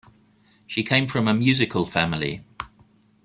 [0.65, 2.41] She came from a musical family.